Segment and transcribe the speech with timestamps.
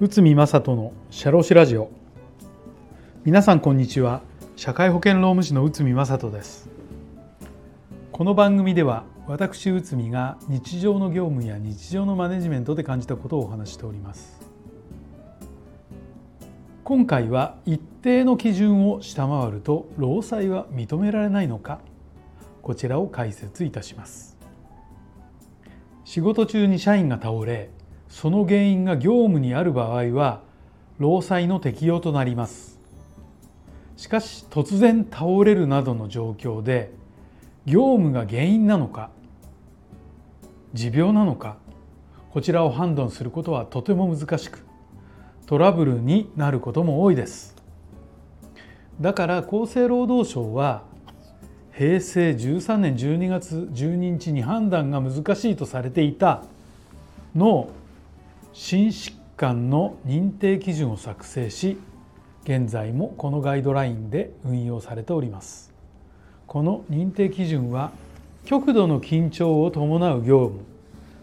[0.00, 1.90] 内海正人のシャロシラジオ。
[3.24, 4.22] 皆さんこんにちは。
[4.56, 6.68] 社会保険労務士の内海正人です。
[8.10, 14.40] この番組では私内海が日常の業務や日常のマネジメントで感じたことをお話しております。
[16.82, 21.78] 今回は一定の基準を下回ると労災は認められないのか
[22.60, 24.41] こちらを解説いたします。
[26.12, 27.70] 仕事中に社員が倒れ
[28.06, 30.42] その原因が業務にある場合は
[30.98, 32.78] 労災の適用となります。
[33.96, 36.92] しかし突然倒れるなどの状況で
[37.64, 39.08] 業務が原因なのか
[40.74, 41.56] 持病なのか
[42.30, 44.66] こちらを判断することはとても難しく
[45.46, 47.56] トラブルになることも多いです。
[49.00, 50.82] だから厚生労働省は
[51.82, 56.44] 平成13年12月12日に判断が難しいとされていた
[57.34, 57.70] 脳
[58.52, 61.76] 心疾患の認定基準を作成し
[62.44, 65.72] 現在もこのガイドラインで運用されております。
[66.46, 67.90] この認定基準は
[68.44, 70.60] 極度の緊張を伴う業務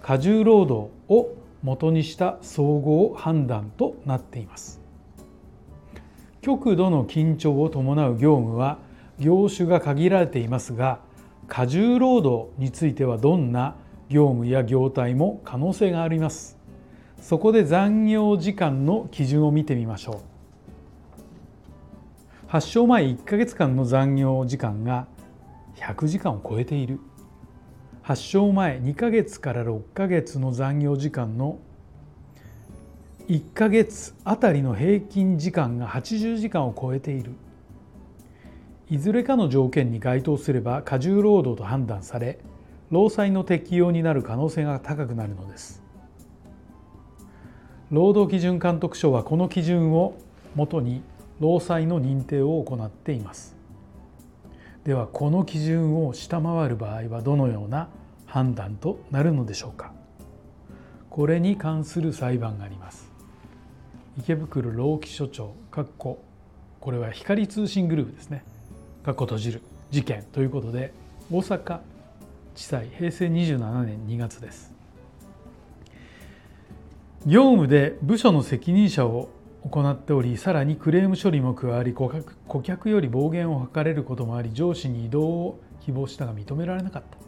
[0.00, 4.80] 過重労働を元にした総合判断となっています。
[6.40, 8.85] 極度の緊張を伴う業務は
[9.18, 11.00] 業種が限られていますが
[11.48, 13.76] 過重労働についてはどんな
[14.08, 16.56] 業務や業態も可能性があります。
[17.20, 20.16] そこで残業時間の基準を見てみましょう。
[22.46, 25.06] 発症前1ヶ月間の残業時間が
[25.76, 27.00] 100時間を超えている。
[28.02, 31.58] 発症前2ヶ月から6ヶ月の残業時間の
[33.28, 37.32] 1ヶ月あたりの平均時間が80時間を超えている。
[38.88, 42.38] いずれかの条件に該当すれば過重労働と判断され
[42.90, 45.82] 労災の適用になる可能性が高くなるのです。
[47.90, 50.16] 労働基準監督署はこの基準を
[50.54, 51.02] もとに
[51.40, 53.56] 労災の認定を行っています。
[54.84, 57.88] ではこの基準を下回る場合はどのような
[58.24, 59.92] 判断となるのでしょうか。
[61.10, 63.10] これに関する裁判があります。
[64.16, 65.54] 池袋労基署長
[65.98, 68.44] これは光通信グループですね。
[69.06, 69.62] かっこ閉じる
[69.92, 70.92] 事件ということで
[71.30, 71.78] 大阪
[72.56, 74.74] 地裁平成27年2月です。
[77.24, 79.28] 業務で部署の責任者を
[79.62, 82.24] 行っておりさらにクレーム処理も加わり顧
[82.64, 87.18] 客より暴言を吐かれることもあり上司に異動を希望したが認められなかった。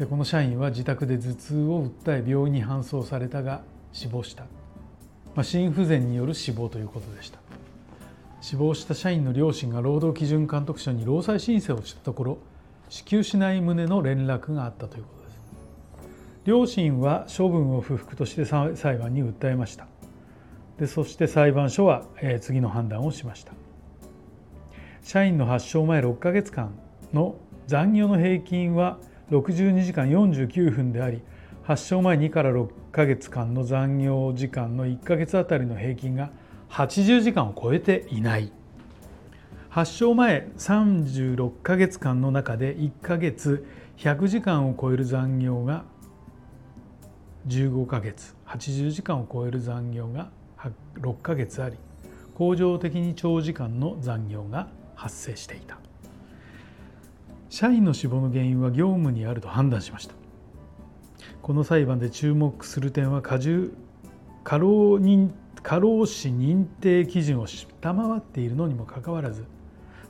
[0.00, 4.46] でこの社員は自宅で頭痛を訴え病院に搬送されたが死亡した、
[5.36, 7.38] まあ、心不全による死亡ということでした。
[8.40, 12.38] 死亡した社員の両親が労働基準監督署に労災申請をしたところ
[12.88, 15.38] 支給しない旨の連絡があったということです。
[16.44, 19.88] 両親は処分を不服として裁判に訴えました。
[20.78, 23.52] でそして裁判所はえ次の判断をしました。
[25.02, 26.74] 社員の発症前6ヶ月間
[27.12, 27.36] の
[27.66, 28.98] 残業の平均は
[29.30, 31.22] 62時間49分であり
[31.64, 36.30] 発症前2から6ヶ月間の残業時間の1ヶ月あたりの平均が
[36.70, 38.52] 80時間を超えていない。
[39.68, 43.66] 発症前36ヶ月間の中で1ヶ月
[43.98, 45.84] 100時間を超える残業が
[47.46, 50.30] 15ヶ月80時間を超える残業が
[51.00, 51.76] 6ヶ月あり
[52.34, 55.78] 恒常的に長時間の残業が発生していた。
[57.48, 60.14] 社員の死亡の原因は業務にあると判断しました。
[61.42, 63.72] この裁判で注目する点は過重
[64.42, 65.30] 過労認
[65.66, 69.46] 過労死認定基準を下回っているのにもかかわらず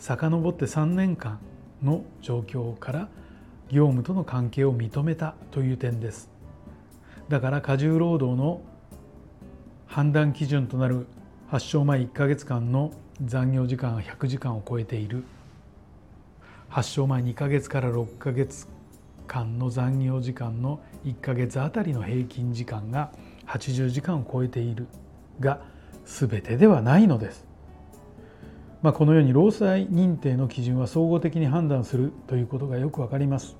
[0.00, 1.38] 遡って3年間
[1.80, 3.08] の状況から
[3.70, 6.28] 業務との関係を認めたという点です。
[7.28, 8.62] だから過重労働の
[9.86, 11.06] 判断基準となる
[11.46, 12.90] 発症前1ヶ月間の
[13.22, 15.22] 残業時間が100時間を超えている。
[16.68, 18.66] 発症前2ヶ月から6ヶ月
[19.28, 23.12] 間の残業時間の1ヶ月あたりの平均時間が
[23.46, 24.88] 80時間を超えている。
[25.40, 25.60] が
[26.04, 27.46] 全てではないのです。
[28.82, 33.56] まあ、このように労災認定の基準は総合的に判断するということがよくわかります。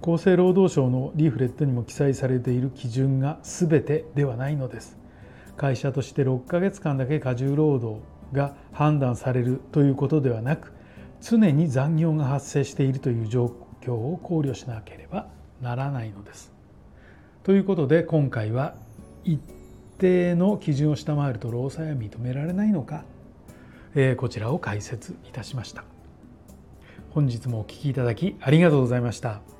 [0.00, 4.96] 厚生労働省のリーフレットにも記載されている基準が全てではないのです。
[5.56, 8.00] 会社として6ヶ月間だけ過重労働
[8.32, 10.72] が判断されるということではなく
[11.20, 15.26] 常に残業が発生しているという状況を考慮しなければ
[15.60, 16.52] ならないのです。
[17.42, 18.76] ということで今回は
[19.24, 19.40] 一
[19.98, 23.04] 定の基準を下回ると労災は認められないのか、
[23.94, 25.84] えー、こちらを解説いたしました。
[27.10, 29.57] 本日もお聴きいただきありがとうございました。